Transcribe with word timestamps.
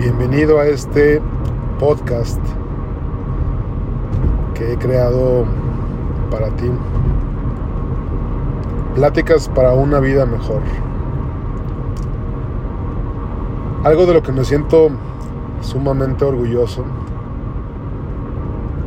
Bienvenido 0.00 0.58
a 0.58 0.66
este 0.66 1.20
podcast 1.78 2.40
que 4.54 4.72
he 4.72 4.78
creado 4.78 5.44
para 6.30 6.48
ti. 6.56 6.70
Pláticas 8.94 9.50
para 9.50 9.74
una 9.74 10.00
vida 10.00 10.24
mejor. 10.24 10.62
Algo 13.84 14.06
de 14.06 14.14
lo 14.14 14.22
que 14.22 14.32
me 14.32 14.42
siento 14.42 14.88
sumamente 15.60 16.24
orgulloso 16.24 16.82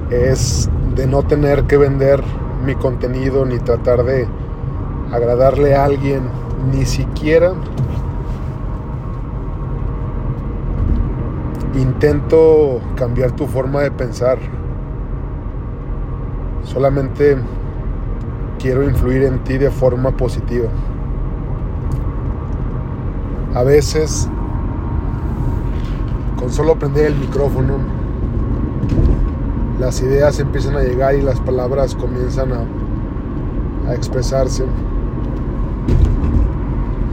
es 0.10 0.68
de 0.96 1.06
no 1.06 1.22
tener 1.22 1.66
que 1.66 1.78
vender 1.78 2.24
mi 2.66 2.74
contenido 2.74 3.46
ni 3.46 3.60
tratar 3.60 4.04
de 4.04 4.28
agradarle 5.12 5.76
a 5.76 5.86
alguien, 5.86 6.24
ni 6.72 6.88
siquiera 6.88 7.54
intento 11.76 12.80
cambiar 12.96 13.32
tu 13.32 13.48
forma 13.48 13.82
de 13.82 13.92
pensar. 13.92 14.38
Solamente 16.64 17.38
quiero 18.60 18.84
influir 18.84 19.24
en 19.24 19.44
ti 19.44 19.58
de 19.58 19.72
forma 19.72 20.12
positiva. 20.12 20.70
A 23.56 23.64
veces, 23.64 24.30
con 26.38 26.52
solo 26.52 26.78
prender 26.78 27.08
el 27.08 27.16
micrófono, 27.16 27.78
las 29.80 30.02
ideas 30.02 30.40
empiezan 30.40 30.76
a 30.76 30.82
llegar 30.82 31.16
y 31.16 31.22
las 31.22 31.40
palabras 31.40 31.96
comienzan 31.96 32.52
a, 32.54 33.90
a 33.90 33.94
expresarse. 33.94 34.66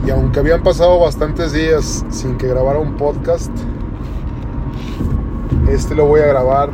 Y 0.05 0.09
aunque 0.09 0.39
habían 0.39 0.63
pasado 0.63 0.99
bastantes 0.99 1.51
días 1.51 2.05
sin 2.09 2.37
que 2.37 2.47
grabara 2.47 2.79
un 2.79 2.93
podcast, 2.93 3.51
este 5.73 5.95
lo 5.95 6.05
voy 6.05 6.21
a 6.21 6.27
grabar 6.27 6.69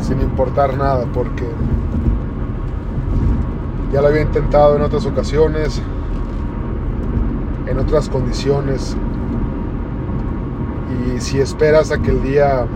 sin 0.00 0.20
importar 0.22 0.76
nada 0.76 1.04
porque 1.12 1.44
ya 3.92 4.00
lo 4.00 4.08
había 4.08 4.22
intentado 4.22 4.76
en 4.76 4.82
otras 4.82 5.04
ocasiones, 5.06 5.82
en 7.66 7.78
otras 7.78 8.08
condiciones. 8.08 8.96
Y 11.06 11.20
si 11.20 11.40
esperas 11.40 11.90
a 11.90 11.98
que 11.98 12.10
el 12.10 12.22
día 12.22 12.66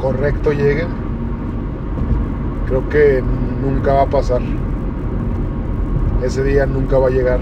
correcto 0.00 0.52
llegue, 0.52 0.86
creo 2.66 2.88
que 2.88 3.22
nunca 3.62 3.94
va 3.94 4.02
a 4.02 4.10
pasar. 4.10 4.42
Ese 6.22 6.42
día 6.44 6.66
nunca 6.66 6.98
va 6.98 7.08
a 7.08 7.10
llegar. 7.10 7.40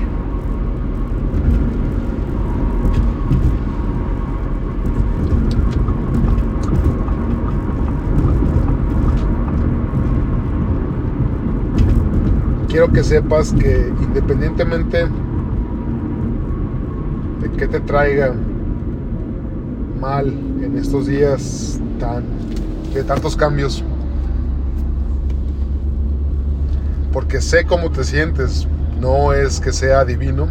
Quiero 12.74 12.92
que 12.92 13.04
sepas 13.04 13.52
que 13.52 13.92
independientemente 14.02 15.06
de 17.40 17.50
que 17.56 17.68
te 17.68 17.78
traiga 17.78 18.34
mal 20.00 20.26
en 20.26 20.76
estos 20.76 21.06
días 21.06 21.80
tan 22.00 22.24
de 22.92 23.04
tantos 23.04 23.36
cambios, 23.36 23.84
porque 27.12 27.40
sé 27.40 27.64
cómo 27.64 27.92
te 27.92 28.02
sientes, 28.02 28.66
no 29.00 29.32
es 29.32 29.60
que 29.60 29.72
sea 29.72 30.04
divino, 30.04 30.48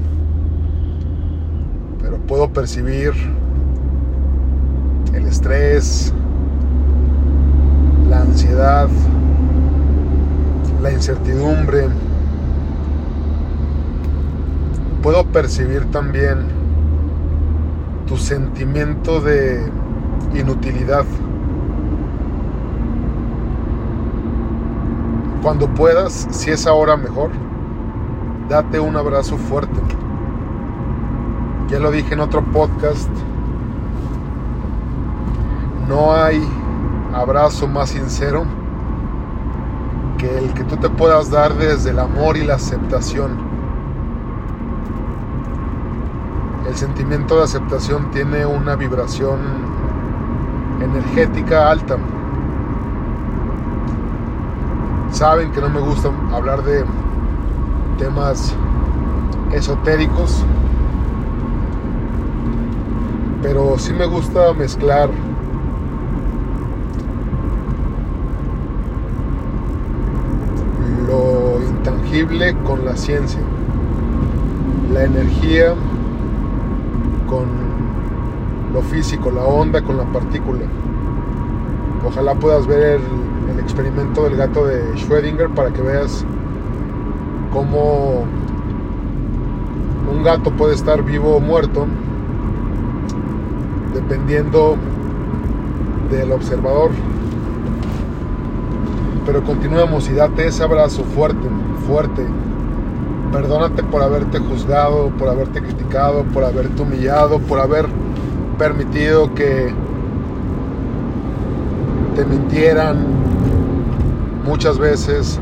pero 2.02 2.20
puedo 2.20 2.54
percibir 2.54 3.12
el 5.14 5.26
estrés, 5.26 6.14
la 8.09 8.22
ansiedad, 8.22 8.88
la 10.81 10.90
incertidumbre, 10.90 11.90
puedo 15.03 15.25
percibir 15.25 15.91
también 15.91 16.47
tu 18.08 18.16
sentimiento 18.16 19.19
de 19.19 19.69
inutilidad. 20.34 21.03
Cuando 25.41 25.68
puedas, 25.68 26.30
si 26.31 26.52
es 26.52 26.66
ahora 26.66 26.96
mejor, 26.96 27.31
date 28.47 28.80
un 28.80 28.96
abrazo 28.96 29.38
fuerte. 29.38 29.78
Ya 31.68 31.80
lo 31.80 31.91
dije 31.91 32.14
en 32.14 32.22
otro 32.22 32.41
podcast, 32.41 33.09
no 35.90 36.14
hay 36.14 36.41
abrazo 37.14 37.68
más 37.68 37.90
sincero 37.90 38.46
que 40.18 40.38
el 40.38 40.53
que 40.53 40.64
tú 40.64 40.78
te 40.78 40.90
puedas 40.90 41.30
dar 41.30 41.53
desde 41.56 41.90
el 41.90 42.00
amor 42.00 42.38
y 42.38 42.46
la 42.46 42.56
aceptación 42.56 43.53
el 46.73 46.79
sentimiento 46.79 47.38
de 47.38 47.44
aceptación 47.44 48.09
tiene 48.09 48.47
una 48.47 48.75
vibración 48.75 49.38
energética 50.81 51.69
alta. 51.69 51.97
Saben 55.11 55.51
que 55.51 55.61
no 55.61 55.69
me 55.69 55.79
gusta 55.79 56.09
hablar 56.34 56.63
de 56.63 56.84
temas 58.00 58.56
esotéricos, 59.51 60.44
pero 63.44 63.78
sí 63.78 63.94
me 63.94 64.07
gusta 64.07 64.51
mezclar 64.53 65.11
lo 71.05 71.61
intangible 71.69 72.55
con 72.63 72.84
la 72.84 72.97
ciencia, 72.97 73.41
la 74.91 75.03
energía 75.03 75.75
con 77.28 77.47
lo 78.73 78.81
físico, 78.81 79.31
la 79.31 79.44
onda 79.44 79.81
con 79.81 79.97
la 79.97 80.06
partícula. 80.06 80.66
Ojalá 82.06 82.35
puedas 82.35 82.67
ver 82.67 83.00
el, 83.00 83.59
experimento 83.59 84.23
del 84.25 84.35
gato 84.35 84.66
de 84.66 84.84
Schrödinger 84.95 85.47
para 85.53 85.72
que 85.72 85.81
veas 85.81 86.25
cómo 87.53 88.25
un 90.11 90.23
gato 90.23 90.51
puede 90.51 90.75
estar 90.75 91.01
vivo 91.01 91.38
o 91.38 91.39
muerto 91.39 91.88
dependiendo 93.94 94.75
del 96.11 96.31
observador. 96.34 96.91
Pero 99.25 99.44
continuemos 99.44 100.09
y 100.09 100.13
date 100.13 100.47
ese 100.47 100.63
abrazo 100.63 101.03
fuerte, 101.03 101.47
fuerte, 101.88 102.25
Perdónate 103.34 103.82
por 103.82 104.04
haberte 104.04 104.38
juzgado, 104.38 105.10
por 105.18 105.28
haberte 105.28 105.60
criticado, 105.60 106.24
por 106.26 106.44
haberte 106.44 106.84
humillado, 106.84 107.40
por 107.40 107.60
haber 107.60 107.88
permitido 108.60 109.34
que 109.34 109.74
te 112.16 112.26
mintieran 112.26 113.08
muchas 114.46 114.78
veces, 114.78 115.40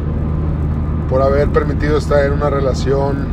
por 1.10 1.22
haber 1.22 1.50
permitido 1.50 1.98
estar 1.98 2.24
en 2.24 2.32
una 2.32 2.50
relación 2.50 3.28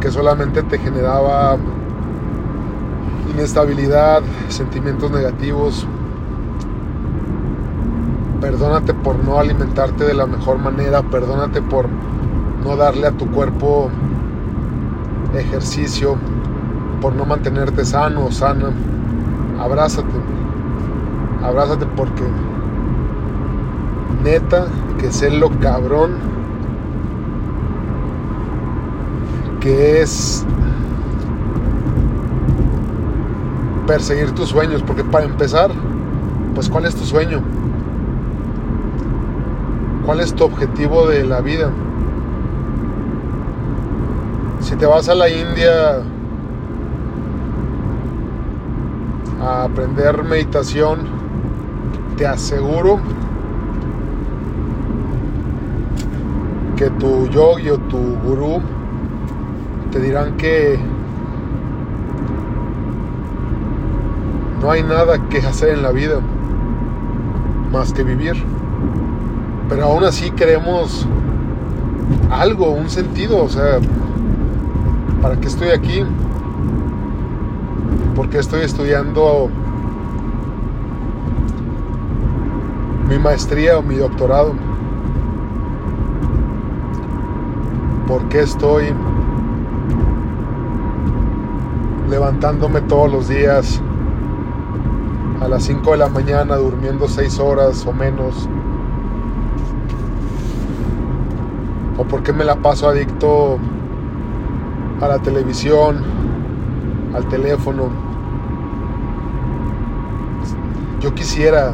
que 0.00 0.10
solamente 0.10 0.62
te 0.62 0.78
generaba 0.78 1.58
inestabilidad, 3.34 4.22
sentimientos 4.48 5.10
negativos. 5.10 5.86
Perdónate 8.40 8.94
por 8.94 9.22
no 9.22 9.38
alimentarte 9.38 10.04
de 10.04 10.14
la 10.14 10.24
mejor 10.24 10.58
manera, 10.58 11.02
perdónate 11.02 11.60
por 11.60 11.88
no 12.66 12.76
darle 12.76 13.06
a 13.06 13.12
tu 13.12 13.26
cuerpo 13.30 13.90
ejercicio, 15.34 16.16
por 17.00 17.14
no 17.14 17.24
mantenerte 17.24 17.84
sano 17.84 18.26
o 18.26 18.32
sana. 18.32 18.72
Abrázate, 19.60 20.08
abrázate 21.42 21.86
porque 21.96 22.24
neta 24.24 24.66
que 24.98 25.12
sé 25.12 25.30
lo 25.30 25.50
cabrón 25.60 26.16
que 29.60 30.02
es 30.02 30.44
perseguir 33.86 34.32
tus 34.32 34.48
sueños, 34.48 34.82
porque 34.82 35.04
para 35.04 35.24
empezar, 35.24 35.70
pues 36.54 36.68
¿cuál 36.68 36.86
es 36.86 36.96
tu 36.96 37.04
sueño? 37.04 37.40
¿Cuál 40.04 40.20
es 40.20 40.34
tu 40.34 40.44
objetivo 40.44 41.06
de 41.06 41.24
la 41.24 41.40
vida? 41.40 41.70
Si 44.66 44.74
te 44.74 44.84
vas 44.84 45.08
a 45.08 45.14
la 45.14 45.28
India 45.28 46.02
a 49.40 49.62
aprender 49.62 50.24
meditación, 50.24 50.98
te 52.16 52.26
aseguro 52.26 52.98
que 56.76 56.90
tu 56.90 57.28
yogi 57.28 57.70
o 57.70 57.78
tu 57.78 58.16
gurú 58.24 58.60
te 59.92 60.00
dirán 60.00 60.36
que 60.36 60.80
no 64.60 64.68
hay 64.72 64.82
nada 64.82 65.28
que 65.28 65.38
hacer 65.38 65.74
en 65.74 65.82
la 65.82 65.92
vida 65.92 66.18
más 67.70 67.92
que 67.92 68.02
vivir. 68.02 68.34
Pero 69.68 69.84
aún 69.84 70.02
así 70.02 70.32
queremos 70.32 71.06
algo, 72.32 72.70
un 72.70 72.90
sentido, 72.90 73.44
o 73.44 73.48
sea, 73.48 73.78
¿para 75.26 75.40
qué 75.40 75.48
estoy 75.48 75.70
aquí? 75.70 76.04
¿Por 78.14 78.28
qué 78.30 78.38
estoy 78.38 78.60
estudiando 78.60 79.50
mi 83.08 83.18
maestría 83.18 83.76
o 83.76 83.82
mi 83.82 83.96
doctorado? 83.96 84.54
¿Por 88.06 88.28
qué 88.28 88.42
estoy 88.42 88.84
levantándome 92.08 92.82
todos 92.82 93.10
los 93.10 93.26
días 93.26 93.82
a 95.40 95.48
las 95.48 95.64
5 95.64 95.90
de 95.90 95.96
la 95.96 96.08
mañana, 96.08 96.54
durmiendo 96.54 97.08
6 97.08 97.40
horas 97.40 97.84
o 97.84 97.92
menos? 97.92 98.48
¿O 101.98 102.04
por 102.04 102.22
qué 102.22 102.32
me 102.32 102.44
la 102.44 102.54
paso 102.54 102.88
adicto 102.88 103.58
a 105.00 105.08
la 105.08 105.18
televisión, 105.18 105.98
al 107.14 107.28
teléfono? 107.28 107.90
Yo 111.00 111.14
quisiera 111.14 111.72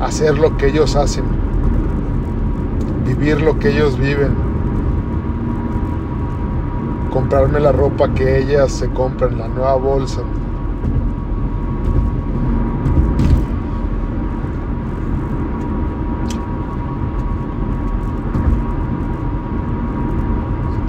hacer 0.00 0.38
lo 0.38 0.56
que 0.56 0.68
ellos 0.68 0.96
hacen, 0.96 1.24
vivir 3.06 3.40
lo 3.40 3.58
que 3.58 3.70
ellos 3.70 3.98
viven, 3.98 4.34
comprarme 7.12 7.60
la 7.60 7.72
ropa 7.72 8.12
que 8.14 8.38
ellas 8.38 8.72
se 8.72 8.88
compran, 8.90 9.38
la 9.38 9.48
nueva 9.48 9.74
bolsa. 9.74 10.22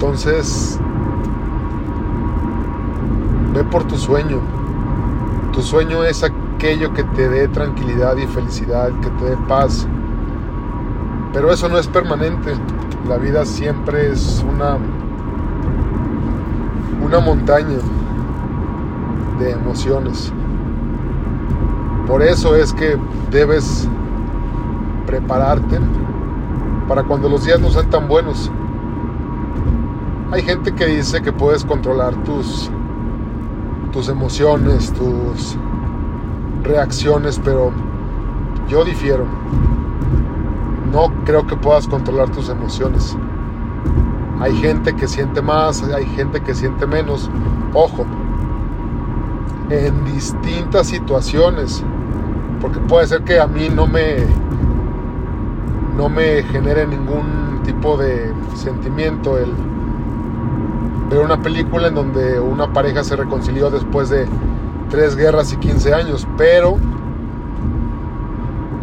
Entonces, 0.06 0.78
ve 3.52 3.64
por 3.64 3.82
tu 3.88 3.98
sueño. 3.98 4.38
Tu 5.52 5.60
sueño 5.62 6.04
es 6.04 6.22
aquello 6.22 6.94
que 6.94 7.02
te 7.02 7.28
dé 7.28 7.48
tranquilidad 7.48 8.16
y 8.16 8.24
felicidad, 8.28 8.90
que 9.00 9.10
te 9.10 9.24
dé 9.24 9.36
paz. 9.48 9.84
Pero 11.32 11.52
eso 11.52 11.68
no 11.68 11.76
es 11.76 11.88
permanente. 11.88 12.54
La 13.08 13.16
vida 13.16 13.44
siempre 13.44 14.12
es 14.12 14.44
una 14.48 14.78
una 17.02 17.18
montaña 17.18 17.78
de 19.40 19.50
emociones. 19.50 20.32
Por 22.06 22.22
eso 22.22 22.54
es 22.54 22.72
que 22.72 22.96
debes 23.32 23.88
prepararte 25.04 25.80
para 26.86 27.02
cuando 27.02 27.28
los 27.28 27.44
días 27.44 27.58
no 27.58 27.70
sean 27.70 27.90
tan 27.90 28.06
buenos. 28.06 28.52
Hay 30.32 30.42
gente 30.42 30.72
que 30.74 30.86
dice 30.86 31.22
que 31.22 31.32
puedes 31.32 31.64
controlar 31.64 32.14
tus 32.24 32.70
tus 33.92 34.08
emociones, 34.08 34.92
tus 34.92 35.56
reacciones, 36.62 37.40
pero 37.42 37.72
yo 38.68 38.84
difiero. 38.84 39.24
No 40.92 41.12
creo 41.24 41.46
que 41.46 41.56
puedas 41.56 41.86
controlar 41.86 42.28
tus 42.30 42.48
emociones. 42.48 43.16
Hay 44.40 44.54
gente 44.56 44.94
que 44.94 45.08
siente 45.08 45.40
más, 45.40 45.82
hay 45.82 46.04
gente 46.04 46.40
que 46.40 46.54
siente 46.54 46.86
menos. 46.86 47.30
Ojo, 47.72 48.04
en 49.70 50.04
distintas 50.04 50.88
situaciones. 50.88 51.82
Porque 52.60 52.80
puede 52.80 53.06
ser 53.06 53.22
que 53.22 53.40
a 53.40 53.46
mí 53.46 53.68
no 53.74 53.86
me 53.86 54.16
no 55.96 56.10
me 56.10 56.42
genere 56.42 56.86
ningún 56.86 57.60
tipo 57.64 57.96
de 57.96 58.30
sentimiento 58.54 59.38
el 59.38 59.54
ver 61.08 61.20
una 61.20 61.40
película 61.40 61.88
en 61.88 61.94
donde 61.94 62.40
una 62.40 62.72
pareja 62.72 63.04
se 63.04 63.16
reconcilió 63.16 63.70
después 63.70 64.08
de 64.08 64.26
tres 64.90 65.16
guerras 65.16 65.52
y 65.52 65.56
15 65.56 65.94
años, 65.94 66.26
pero 66.36 66.76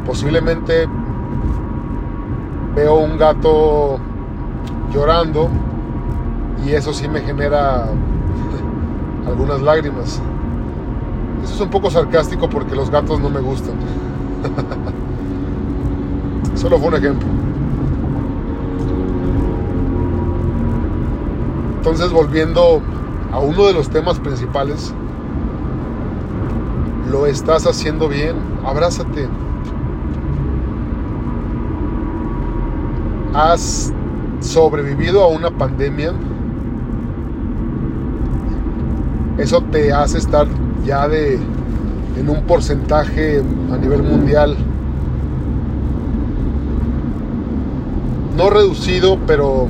posiblemente 0.06 0.88
veo 2.76 2.96
un 2.96 3.18
gato 3.18 4.00
llorando 4.94 5.50
y 6.66 6.72
eso 6.72 6.94
sí 6.94 7.08
me 7.08 7.22
genera 7.22 7.88
algunas 9.28 9.62
lágrimas. 9.62 10.22
Eso 11.44 11.56
es 11.56 11.62
un 11.62 11.70
poco 11.70 11.90
sarcástico 11.90 12.50
porque 12.50 12.76
los 12.76 12.90
gatos 12.90 13.20
no 13.20 13.30
me 13.30 13.42
gustan. 13.42 13.76
Solo 16.56 16.80
fue 16.80 16.88
un 16.88 16.96
ejemplo. 16.96 17.43
Entonces 21.84 22.14
volviendo 22.14 22.82
a 23.34 23.40
uno 23.40 23.66
de 23.66 23.74
los 23.74 23.90
temas 23.90 24.18
principales, 24.18 24.94
lo 27.12 27.26
estás 27.26 27.68
haciendo 27.68 28.08
bien, 28.08 28.38
abrázate. 28.66 29.28
Has 33.34 33.92
sobrevivido 34.40 35.24
a 35.24 35.28
una 35.28 35.52
pandemia. 35.52 36.14
Eso 39.38 39.60
te 39.64 39.92
hace 39.92 40.20
estar 40.20 40.48
ya 40.86 41.10
de 41.10 41.38
en 42.18 42.30
un 42.30 42.44
porcentaje 42.44 43.44
a 43.74 43.76
nivel 43.76 44.04
mundial 44.04 44.56
no 48.38 48.50
reducido, 48.50 49.20
pero 49.28 49.68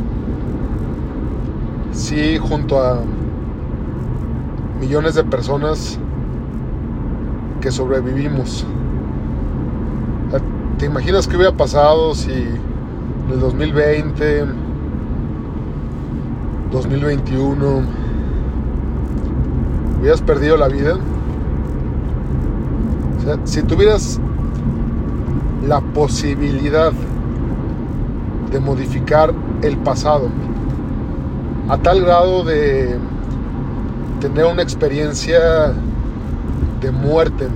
sí 1.93 2.37
junto 2.37 2.81
a 2.81 2.99
millones 4.79 5.15
de 5.15 5.23
personas 5.23 5.97
que 7.61 7.71
sobrevivimos. 7.71 8.65
¿Te 10.77 10.87
imaginas 10.87 11.27
qué 11.27 11.37
hubiera 11.37 11.55
pasado 11.55 12.13
si 12.13 12.31
en 12.31 13.31
el 13.31 13.39
2020, 13.39 14.45
2021 16.71 17.81
hubieras 19.99 20.21
perdido 20.21 20.57
la 20.57 20.67
vida? 20.67 20.97
O 23.17 23.21
sea, 23.23 23.37
si 23.45 23.61
tuvieras 23.61 24.19
la 25.65 25.79
posibilidad 25.79 26.91
de 28.51 28.59
modificar 28.59 29.33
el 29.61 29.77
pasado, 29.77 30.27
a 31.69 31.77
tal 31.77 32.01
grado 32.01 32.43
de 32.43 32.97
tener 34.19 34.45
una 34.45 34.61
experiencia 34.61 35.73
de 36.81 36.91
muerte. 36.91 37.47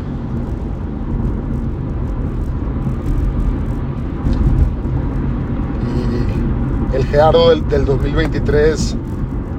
Y 6.91 6.95
el 6.95 7.05
Gerardo 7.05 7.49
del, 7.49 7.67
del 7.67 7.85
2023 7.85 8.95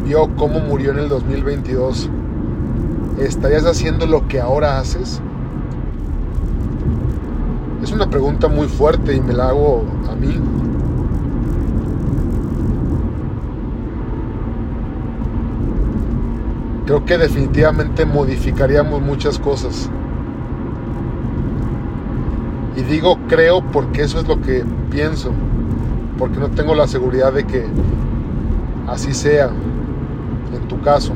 vio 0.07 0.29
cómo 0.37 0.61
murió 0.61 0.93
en 0.93 0.99
el 0.99 1.09
2022. 1.09 2.11
¿Estarías 3.19 3.67
haciendo 3.67 4.07
lo 4.07 4.27
que 4.29 4.41
ahora 4.41 4.79
haces? 4.79 5.21
Es 7.83 7.93
una 7.93 8.09
pregunta 8.09 8.49
muy 8.49 8.69
fuerte 8.69 9.15
y 9.15 9.21
me 9.21 9.33
la 9.33 9.49
hago 9.49 9.85
a 10.11 10.15
mí. 10.15 10.41
Creo 16.89 17.05
que 17.05 17.19
definitivamente 17.19 18.07
modificaríamos 18.07 19.03
muchas 19.03 19.39
cosas. 19.39 19.91
Y 22.79 22.81
digo 22.81 23.19
creo 23.29 23.61
porque 23.61 24.01
eso 24.05 24.19
es 24.19 24.27
lo 24.27 24.41
que 24.41 24.65
pienso, 24.91 25.31
porque 26.17 26.39
no 26.39 26.49
tengo 26.49 26.75
la 26.75 26.87
seguridad 26.87 27.35
de 27.35 27.45
que 27.45 27.67
así 28.87 29.13
sea 29.13 29.51
en 30.55 30.67
tu 30.67 30.81
caso. 30.81 31.13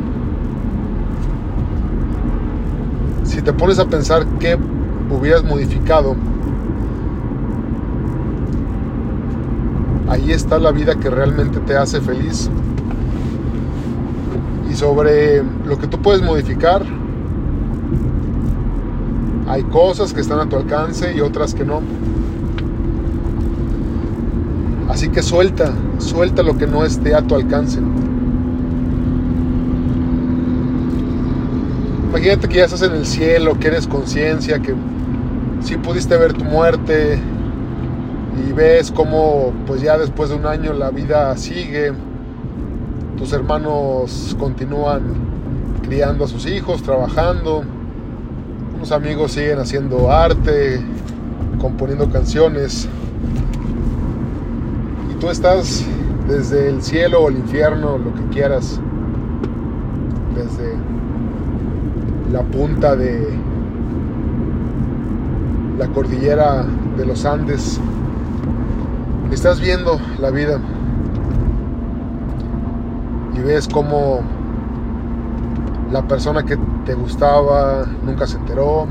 Si 3.24 3.40
te 3.40 3.54
pones 3.54 3.78
a 3.78 3.86
pensar 3.86 4.26
qué 4.38 4.58
hubieras 5.10 5.42
modificado, 5.42 6.16
ahí 10.10 10.32
está 10.32 10.58
la 10.58 10.70
vida 10.70 10.96
que 10.96 11.08
realmente 11.08 11.60
te 11.60 11.78
hace 11.78 11.98
feliz 12.02 12.50
sobre 14.82 15.44
lo 15.64 15.78
que 15.78 15.86
tú 15.86 16.02
puedes 16.02 16.20
modificar. 16.22 16.82
Hay 19.46 19.62
cosas 19.62 20.12
que 20.12 20.20
están 20.20 20.40
a 20.40 20.48
tu 20.48 20.56
alcance 20.56 21.14
y 21.14 21.20
otras 21.20 21.54
que 21.54 21.64
no. 21.64 21.82
Así 24.88 25.08
que 25.08 25.22
suelta, 25.22 25.72
suelta 25.98 26.42
lo 26.42 26.58
que 26.58 26.66
no 26.66 26.84
esté 26.84 27.14
a 27.14 27.22
tu 27.22 27.36
alcance. 27.36 27.78
Imagínate 32.08 32.48
que 32.48 32.56
ya 32.56 32.64
estás 32.64 32.82
en 32.82 32.96
el 32.96 33.06
cielo, 33.06 33.56
que 33.60 33.68
eres 33.68 33.86
conciencia, 33.86 34.58
que 34.58 34.74
sí 35.60 35.76
pudiste 35.76 36.16
ver 36.16 36.32
tu 36.32 36.42
muerte 36.42 37.20
y 38.48 38.52
ves 38.52 38.90
cómo 38.90 39.52
pues 39.64 39.80
ya 39.80 39.96
después 39.96 40.30
de 40.30 40.34
un 40.34 40.46
año 40.46 40.72
la 40.72 40.90
vida 40.90 41.36
sigue, 41.36 41.92
tus 43.22 43.32
hermanos 43.34 44.36
continúan 44.36 45.00
criando 45.84 46.24
a 46.24 46.26
sus 46.26 46.44
hijos, 46.44 46.82
trabajando, 46.82 47.62
unos 48.74 48.90
amigos 48.90 49.30
siguen 49.30 49.60
haciendo 49.60 50.10
arte, 50.10 50.80
componiendo 51.60 52.10
canciones. 52.10 52.88
Y 55.08 55.14
tú 55.20 55.30
estás 55.30 55.84
desde 56.26 56.68
el 56.68 56.82
cielo 56.82 57.22
o 57.22 57.28
el 57.28 57.36
infierno, 57.36 57.96
lo 57.96 58.12
que 58.12 58.24
quieras, 58.32 58.80
desde 60.34 60.74
la 62.32 62.42
punta 62.42 62.96
de 62.96 63.38
la 65.78 65.86
cordillera 65.86 66.66
de 66.96 67.06
los 67.06 67.24
Andes. 67.24 67.78
Estás 69.30 69.60
viendo 69.60 70.00
la 70.20 70.30
vida 70.30 70.58
y 73.36 73.40
ves 73.40 73.68
cómo 73.68 74.20
la 75.90 76.02
persona 76.02 76.42
que 76.44 76.56
te 76.84 76.94
gustaba 76.94 77.84
nunca 78.04 78.26
se 78.26 78.38
enteró 78.38 78.86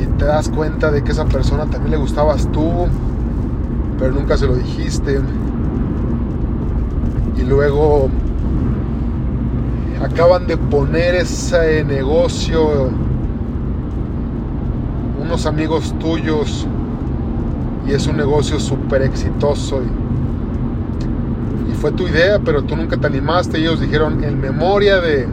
y 0.00 0.06
te 0.18 0.24
das 0.24 0.48
cuenta 0.48 0.90
de 0.90 1.02
que 1.02 1.12
esa 1.12 1.24
persona 1.24 1.66
también 1.66 1.92
le 1.92 1.96
gustabas 1.96 2.50
tú, 2.52 2.86
pero 3.98 4.12
nunca 4.12 4.36
se 4.36 4.46
lo 4.46 4.54
dijiste. 4.54 5.20
Y 7.36 7.42
luego 7.42 8.08
acaban 10.02 10.46
de 10.46 10.56
poner 10.56 11.14
ese 11.16 11.84
negocio 11.84 12.90
unos 15.20 15.46
amigos 15.46 15.94
tuyos 15.98 16.66
y 17.86 17.92
es 17.92 18.06
un 18.06 18.16
negocio 18.16 18.60
súper 18.60 19.02
exitoso 19.02 19.82
fue 21.80 21.92
tu 21.92 22.08
idea 22.08 22.38
pero 22.38 22.62
tú 22.62 22.76
nunca 22.76 22.96
te 22.96 23.06
animaste. 23.06 23.58
Y 23.58 23.62
ellos 23.62 23.80
dijeron 23.80 24.22
en 24.24 24.40
memoria 24.40 25.00
de 25.00 25.26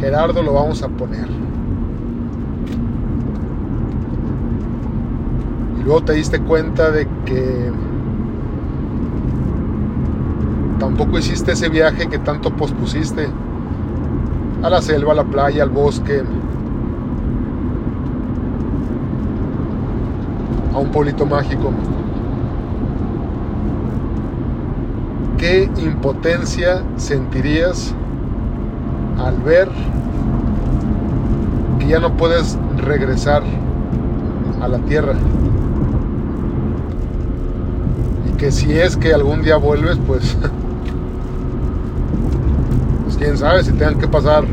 Gerardo 0.00 0.42
lo 0.42 0.54
vamos 0.54 0.82
a 0.82 0.88
poner. 0.88 1.26
Y 5.78 5.84
luego 5.84 6.02
te 6.02 6.14
diste 6.14 6.40
cuenta 6.40 6.90
de 6.90 7.06
que 7.24 7.72
tampoco 10.78 11.18
hiciste 11.18 11.52
ese 11.52 11.68
viaje 11.68 12.08
que 12.08 12.18
tanto 12.18 12.50
pospusiste. 12.50 13.28
A 14.62 14.70
la 14.70 14.80
selva, 14.80 15.12
a 15.12 15.16
la 15.16 15.24
playa, 15.24 15.62
al 15.62 15.70
bosque, 15.70 16.22
a 20.74 20.78
un 20.78 20.90
pueblito 20.90 21.26
mágico. 21.26 21.70
¿Qué 25.38 25.70
impotencia 25.78 26.82
sentirías 26.96 27.94
al 29.18 29.36
ver 29.42 29.68
que 31.78 31.88
ya 31.88 32.00
no 32.00 32.16
puedes 32.16 32.58
regresar 32.78 33.42
a 34.60 34.68
la 34.68 34.78
tierra? 34.78 35.14
Y 38.28 38.32
que 38.36 38.50
si 38.50 38.72
es 38.72 38.96
que 38.96 39.12
algún 39.12 39.42
día 39.42 39.56
vuelves, 39.56 39.98
pues 40.06 40.38
quién 43.18 43.36
sabe 43.36 43.62
si 43.64 43.72
tengan 43.72 43.98
que 43.98 44.08
pasar 44.08 44.44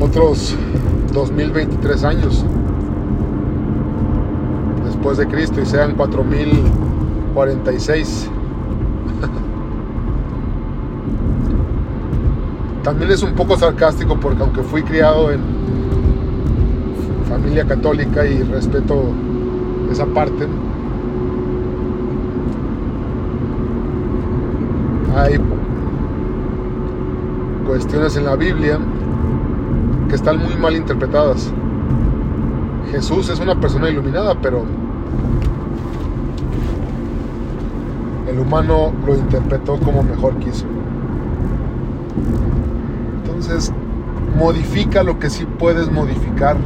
otros 0.00 0.54
2023 1.12 2.04
años 2.04 2.44
después 4.84 5.18
de 5.18 5.26
Cristo 5.26 5.60
y 5.60 5.66
sean 5.66 5.94
4046. 5.94 8.30
También 12.82 13.10
es 13.10 13.22
un 13.22 13.32
poco 13.34 13.56
sarcástico 13.56 14.18
porque 14.18 14.42
aunque 14.42 14.62
fui 14.62 14.82
criado 14.82 15.30
en 15.30 15.40
familia 17.28 17.66
católica 17.66 18.26
y 18.26 18.42
respeto 18.42 19.12
esa 19.90 20.06
parte, 20.06 20.46
hay 25.16 25.38
cuestiones 27.66 28.16
en 28.16 28.24
la 28.24 28.36
Biblia 28.36 28.78
que 30.08 30.14
están 30.14 30.38
muy 30.38 30.56
mal 30.56 30.74
interpretadas. 30.74 31.52
Jesús 32.90 33.28
es 33.28 33.40
una 33.40 33.60
persona 33.60 33.90
iluminada, 33.90 34.34
pero 34.40 34.64
el 38.26 38.38
humano 38.38 38.92
lo 39.06 39.14
interpretó 39.14 39.78
como 39.78 40.02
mejor 40.02 40.36
quiso. 40.38 40.64
Entonces, 43.24 43.72
modifica 44.38 45.02
lo 45.02 45.18
que 45.18 45.30
sí 45.30 45.46
puedes 45.58 45.90
modificar. 45.90 46.56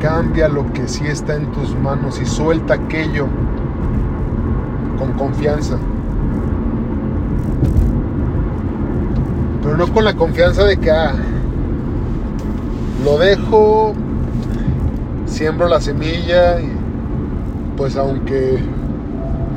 Cambia 0.00 0.48
lo 0.48 0.72
que 0.72 0.88
sí 0.88 1.06
está 1.06 1.36
en 1.36 1.50
tus 1.52 1.76
manos 1.76 2.20
y 2.20 2.26
suelta 2.26 2.74
aquello 2.74 3.26
con 4.98 5.12
confianza. 5.12 5.78
pero 9.62 9.76
no 9.76 9.92
con 9.92 10.04
la 10.04 10.14
confianza 10.14 10.64
de 10.64 10.76
que 10.76 10.90
ah, 10.90 11.14
lo 13.04 13.16
dejo, 13.18 13.94
siembro 15.26 15.68
la 15.68 15.80
semilla 15.80 16.60
y 16.60 16.70
pues 17.76 17.96
aunque 17.96 18.58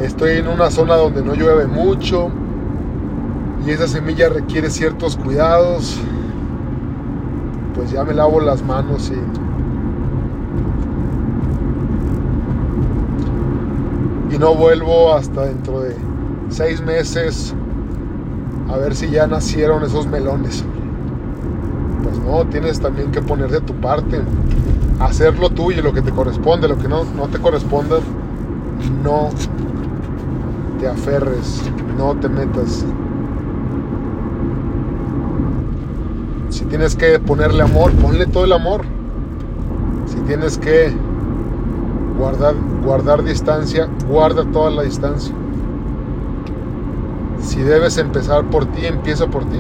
estoy 0.02 0.38
en 0.38 0.48
una 0.48 0.70
zona 0.70 0.96
donde 0.96 1.24
no 1.24 1.34
llueve 1.34 1.66
mucho 1.66 2.30
y 3.66 3.72
esa 3.72 3.88
semilla 3.88 4.30
requiere 4.30 4.70
ciertos 4.70 5.18
cuidados, 5.18 5.98
pues 7.74 7.92
ya 7.92 8.04
me 8.04 8.14
lavo 8.14 8.40
las 8.40 8.64
manos 8.64 9.12
y, 14.32 14.36
y 14.36 14.38
no 14.38 14.54
vuelvo 14.54 15.14
hasta 15.14 15.46
dentro 15.46 15.82
de 15.82 15.96
seis 16.50 16.82
meses 16.82 17.56
a 18.72 18.78
ver 18.78 18.96
si 18.96 19.10
ya 19.10 19.26
nacieron 19.26 19.84
esos 19.84 20.06
melones. 20.08 20.64
Pues 22.04 22.20
no, 22.20 22.46
tienes 22.46 22.80
también 22.80 23.12
que 23.12 23.22
poner 23.22 23.50
de 23.50 23.62
tu 23.62 23.74
parte, 23.74 24.22
hacer 25.00 25.40
lo 25.40 25.50
tuyo, 25.50 25.82
lo 25.82 25.92
que 25.92 26.04
te 26.04 26.12
corresponde, 26.12 26.68
lo 26.68 26.78
que 26.78 26.88
no, 26.88 27.04
no 27.04 27.28
te 27.30 27.40
corresponde, 27.40 27.96
no 29.04 29.30
te 30.80 30.88
aferres, 30.88 31.64
no 31.98 32.16
te 32.16 32.30
metas. 32.30 32.86
Tienes 36.76 36.98
que 36.98 37.20
ponerle 37.20 37.64
amor, 37.64 37.94
ponle 37.94 38.26
todo 38.26 38.44
el 38.44 38.52
amor. 38.52 38.82
Si 40.08 40.18
tienes 40.28 40.58
que 40.58 40.92
guardar, 42.18 42.54
guardar 42.84 43.24
distancia, 43.24 43.88
guarda 44.10 44.44
toda 44.52 44.72
la 44.72 44.84
distancia. 44.84 45.34
Si 47.40 47.62
debes 47.62 47.98
empezar 47.98 48.44
por 48.50 48.66
ti, 48.66 48.88
empieza 48.88 49.26
por 49.26 49.46
ti. 49.46 49.58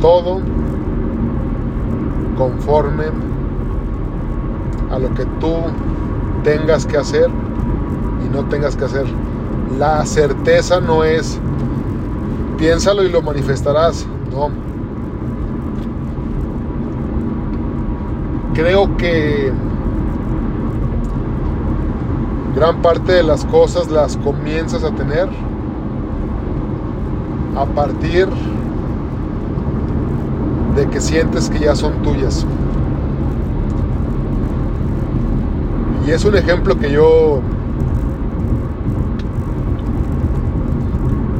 Todo 0.00 0.40
conforme 2.38 3.04
a 4.92 4.98
lo 4.98 5.12
que 5.12 5.26
tú 5.40 5.56
tengas 6.42 6.86
que 6.86 6.96
hacer 6.96 7.28
y 8.24 8.34
no 8.34 8.46
tengas 8.46 8.76
que 8.76 8.86
hacer. 8.86 9.04
La 9.78 10.06
certeza 10.06 10.80
no 10.80 11.04
es 11.04 11.38
piénsalo 12.56 13.02
y 13.04 13.10
lo 13.10 13.22
manifestarás. 13.22 14.06
No. 14.32 14.50
Creo 18.54 18.96
que 18.96 19.52
gran 22.54 22.80
parte 22.82 23.12
de 23.12 23.22
las 23.22 23.44
cosas 23.46 23.90
las 23.90 24.16
comienzas 24.18 24.84
a 24.84 24.90
tener 24.92 25.28
a 27.56 27.64
partir 27.66 28.28
de 30.76 30.86
que 30.88 31.00
sientes 31.00 31.50
que 31.50 31.60
ya 31.60 31.74
son 31.74 32.02
tuyas. 32.02 32.46
Y 36.06 36.10
es 36.10 36.24
un 36.24 36.36
ejemplo 36.36 36.78
que 36.78 36.90
yo 36.90 37.40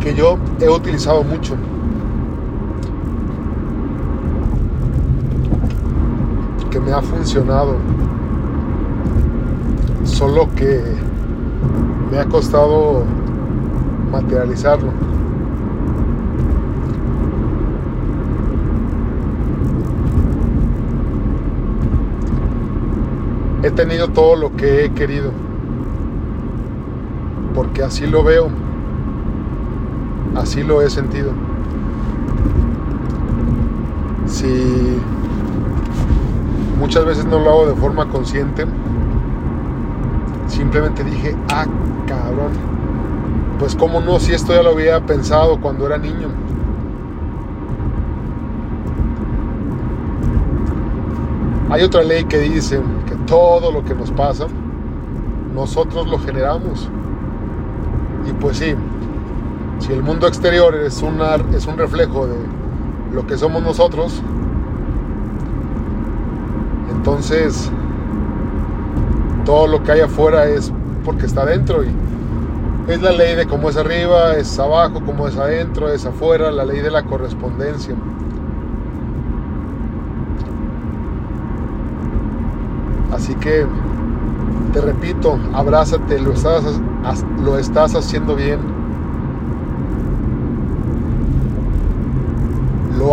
que 0.05 0.15
yo 0.15 0.37
he 0.61 0.69
utilizado 0.69 1.25
mucho. 1.25 1.57
Que 6.71 6.79
me 6.79 6.93
ha 6.93 7.01
funcionado. 7.01 7.77
Solo 10.05 10.47
que 10.55 10.83
me 12.11 12.19
ha 12.19 12.27
costado 12.27 13.05
materializarlo. 14.13 14.93
He 23.63 23.71
tenido 23.71 24.09
todo 24.09 24.37
lo 24.37 24.55
que 24.55 24.85
he 24.85 24.91
querido, 24.91 25.31
porque 27.55 27.83
así 27.83 28.07
lo 28.07 28.23
veo. 28.23 28.64
Así 30.35 30.63
lo 30.63 30.83
he 30.83 30.91
sentido. 30.91 31.33
Si 34.27 34.99
muchas 36.79 37.05
veces 37.05 37.25
no 37.25 37.39
lo 37.39 37.51
hago 37.51 37.67
de 37.67 37.75
forma 37.75 38.09
consciente, 38.09 38.67
simplemente 40.49 41.05
dije, 41.05 41.37
ah, 41.51 41.67
cabrón. 42.07 42.53
Pues 43.59 43.77
cómo 43.77 44.01
no, 44.01 44.19
si 44.19 44.33
esto 44.33 44.53
ya 44.53 44.63
lo 44.63 44.71
había 44.71 45.05
pensado 45.07 45.61
cuando 45.61 45.87
era 45.87 45.99
niño. 45.99 46.29
Hay 51.71 51.83
otra 51.83 52.03
ley 52.03 52.25
que 52.25 52.39
dice 52.39 52.81
que 53.07 53.15
todo 53.27 53.73
lo 53.73 53.85
que 53.85 53.95
nos 53.95 54.11
pasa, 54.11 54.47
nosotros 55.55 56.09
lo 56.09 56.19
generamos. 56.19 56.89
Y 58.29 58.33
pues 58.33 58.59
sí, 58.59 58.75
si 59.79 59.93
el 59.93 60.03
mundo 60.03 60.27
exterior 60.27 60.75
es, 60.75 61.03
una, 61.03 61.37
es 61.55 61.67
un 61.67 61.77
reflejo 61.77 62.27
de 62.27 62.37
lo 63.13 63.27
que 63.27 63.37
somos 63.37 63.63
nosotros, 63.63 64.23
entonces 66.91 67.71
todo 69.45 69.67
lo 69.67 69.83
que 69.83 69.93
hay 69.93 70.01
afuera 70.01 70.47
es 70.47 70.73
porque 71.05 71.27
está 71.27 71.43
adentro 71.43 71.85
y 71.85 71.89
es 72.89 73.01
la 73.01 73.13
ley 73.13 73.35
de 73.35 73.47
cómo 73.47 73.71
es 73.71 73.77
arriba, 73.77 74.37
es 74.37 74.59
abajo, 74.59 75.03
cómo 75.05 75.27
es 75.27 75.37
adentro, 75.37 75.89
es 75.89 76.05
afuera, 76.05 76.51
la 76.51 76.65
ley 76.65 76.81
de 76.81 76.91
la 76.91 77.05
correspondencia. 77.05 77.95
Así 83.13 83.35
que 83.37 83.65
te 84.73 84.81
repito, 84.81 85.39
abrázate, 85.55 86.19
lo 86.19 86.33
estás, 86.33 86.65
lo 87.43 87.59
estás 87.59 87.95
haciendo 87.95 88.35
bien. 88.35 88.74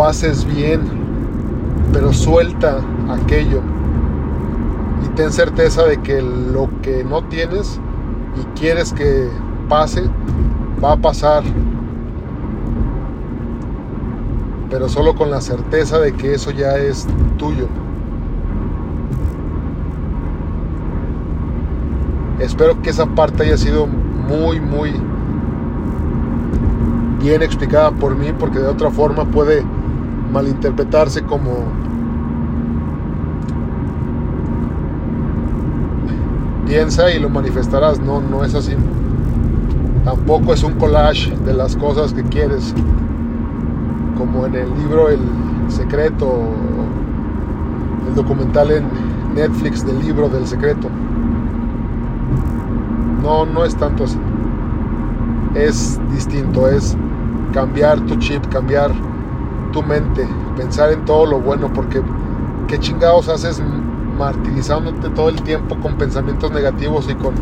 Lo 0.02 0.08
haces 0.08 0.44
bien, 0.44 0.80
pero 1.92 2.12
suelta 2.12 2.80
aquello 3.08 3.60
y 5.04 5.08
ten 5.14 5.30
certeza 5.30 5.84
de 5.84 5.98
que 5.98 6.20
lo 6.20 6.68
que 6.82 7.04
no 7.04 7.22
tienes 7.22 7.78
y 8.34 8.58
quieres 8.58 8.92
que 8.92 9.28
pase, 9.68 10.02
va 10.82 10.94
a 10.94 10.96
pasar. 10.96 11.44
Pero 14.70 14.88
solo 14.88 15.14
con 15.14 15.30
la 15.30 15.40
certeza 15.40 16.00
de 16.00 16.12
que 16.14 16.34
eso 16.34 16.50
ya 16.50 16.78
es 16.78 17.06
tuyo. 17.38 17.68
Espero 22.40 22.82
que 22.82 22.90
esa 22.90 23.06
parte 23.06 23.44
haya 23.44 23.56
sido 23.56 23.86
muy, 23.86 24.58
muy 24.58 24.94
bien 27.20 27.40
explicada 27.40 27.92
por 27.92 28.16
mí, 28.16 28.32
porque 28.36 28.58
de 28.58 28.66
otra 28.66 28.90
forma 28.90 29.24
puede 29.26 29.64
malinterpretarse 30.32 31.22
como 31.22 31.50
piensa 36.66 37.10
y 37.12 37.20
lo 37.20 37.28
manifestarás. 37.28 38.00
No, 38.00 38.20
no 38.20 38.44
es 38.44 38.54
así. 38.54 38.72
Tampoco 40.04 40.54
es 40.54 40.64
un 40.64 40.72
collage 40.74 41.36
de 41.44 41.54
las 41.54 41.76
cosas 41.76 42.12
que 42.12 42.22
quieres, 42.24 42.74
como 44.16 44.46
en 44.46 44.54
el 44.54 44.68
libro 44.78 45.08
El 45.08 45.20
Secreto, 45.68 46.40
el 48.08 48.14
documental 48.14 48.70
en 48.72 48.84
Netflix 49.34 49.86
del 49.86 50.00
libro 50.00 50.28
del 50.28 50.46
secreto. 50.46 50.88
No, 53.22 53.46
no 53.46 53.64
es 53.64 53.76
tanto 53.76 54.04
así. 54.04 54.18
Es 55.54 56.00
distinto, 56.10 56.68
es 56.68 56.96
cambiar 57.52 58.00
tu 58.00 58.16
chip, 58.16 58.44
cambiar 58.48 58.90
tu 59.72 59.82
mente, 59.82 60.26
pensar 60.56 60.92
en 60.92 61.04
todo 61.04 61.26
lo 61.26 61.40
bueno, 61.40 61.72
porque 61.72 62.02
qué 62.68 62.78
chingados 62.78 63.28
haces 63.28 63.62
martirizándote 64.16 65.08
todo 65.10 65.28
el 65.28 65.42
tiempo 65.42 65.76
con 65.80 65.96
pensamientos 65.96 66.52
negativos 66.52 67.08
y 67.10 67.14
con 67.14 67.34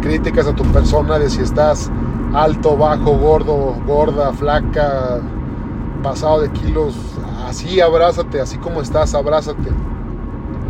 críticas 0.00 0.46
a 0.46 0.56
tu 0.56 0.64
persona 0.64 1.18
de 1.18 1.28
si 1.28 1.42
estás 1.42 1.90
alto, 2.34 2.76
bajo, 2.76 3.16
gordo, 3.18 3.76
gorda, 3.86 4.32
flaca, 4.32 5.20
pasado 6.02 6.40
de 6.40 6.50
kilos. 6.50 6.96
Así 7.46 7.80
abrázate, 7.80 8.40
así 8.40 8.58
como 8.58 8.80
estás, 8.80 9.14
abrázate. 9.14 9.70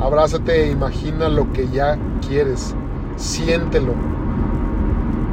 Abrázate 0.01 0.65
e 0.65 0.71
imagina 0.71 1.29
lo 1.29 1.53
que 1.53 1.69
ya 1.69 1.99
quieres. 2.27 2.75
Siéntelo. 3.17 3.95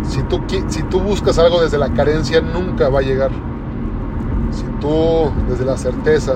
Si 0.03 0.21
tú, 0.23 0.41
si 0.67 0.83
tú 0.83 0.99
buscas 0.99 1.37
algo 1.39 1.61
desde 1.61 1.77
la 1.77 1.89
carencia, 1.89 2.41
nunca 2.41 2.89
va 2.89 2.99
a 2.99 3.03
llegar. 3.03 3.31
Si 4.51 4.63
tú 4.79 5.31
desde 5.49 5.65
la 5.65 5.77
certeza 5.77 6.35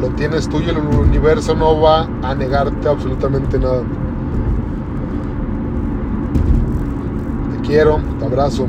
lo 0.00 0.08
tienes 0.08 0.48
tuyo, 0.48 0.72
el 0.72 0.78
universo 0.78 1.54
no 1.54 1.80
va 1.80 2.08
a 2.22 2.34
negarte 2.34 2.88
absolutamente 2.88 3.58
nada. 3.58 3.82
Te 7.52 7.66
quiero, 7.66 8.00
te 8.18 8.24
abrazo. 8.24 8.66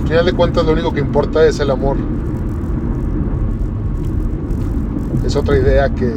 Al 0.00 0.08
final 0.08 0.26
de 0.26 0.32
cuentas 0.32 0.64
lo 0.64 0.72
único 0.72 0.92
que 0.92 1.00
importa 1.00 1.44
es 1.44 1.60
el 1.60 1.70
amor. 1.70 1.96
Es 5.26 5.36
otra 5.36 5.58
idea 5.58 5.90
que 5.90 6.10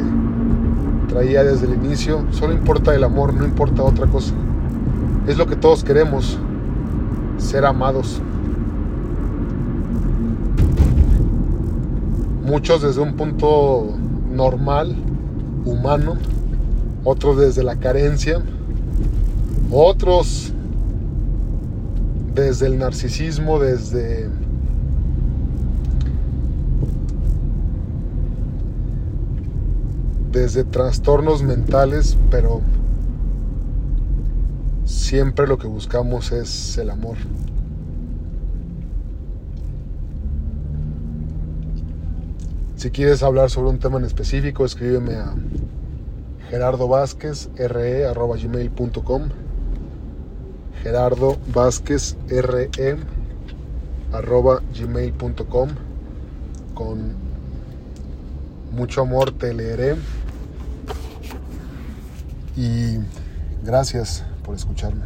traía 1.08 1.44
desde 1.44 1.66
el 1.66 1.74
inicio. 1.74 2.24
Solo 2.30 2.54
importa 2.54 2.94
el 2.94 3.04
amor, 3.04 3.34
no 3.34 3.44
importa 3.44 3.82
otra 3.82 4.06
cosa. 4.06 4.32
Es 5.26 5.36
lo 5.36 5.46
que 5.46 5.56
todos 5.56 5.84
queremos, 5.84 6.38
ser 7.42 7.64
amados. 7.66 8.20
Muchos 12.44 12.82
desde 12.82 13.00
un 13.00 13.14
punto 13.14 13.94
normal, 14.30 14.96
humano, 15.64 16.16
otros 17.04 17.38
desde 17.38 17.62
la 17.62 17.76
carencia, 17.76 18.40
otros 19.70 20.52
desde 22.34 22.66
el 22.66 22.78
narcisismo, 22.78 23.58
desde 23.58 24.28
desde 30.32 30.64
trastornos 30.64 31.42
mentales, 31.42 32.16
pero 32.30 32.62
siempre 34.92 35.46
lo 35.46 35.58
que 35.58 35.66
buscamos 35.66 36.32
es 36.32 36.76
el 36.78 36.90
amor. 36.90 37.16
Si 42.76 42.90
quieres 42.90 43.22
hablar 43.22 43.50
sobre 43.50 43.70
un 43.70 43.78
tema 43.78 43.98
en 43.98 44.04
específico, 44.04 44.64
escríbeme 44.64 45.14
a 45.14 45.34
gerardo 46.50 46.88
vázquez 46.88 47.48
re 47.56 48.04
gmail.com 48.12 49.22
gerardo 50.82 51.38
vázquez 51.54 52.16
re 52.28 52.68
gmail.com 54.74 55.68
con 56.74 57.12
mucho 58.72 59.02
amor 59.02 59.30
te 59.32 59.54
leeré. 59.54 59.96
Y 62.56 62.98
gracias 63.64 64.24
por 64.42 64.54
escucharme. 64.54 65.04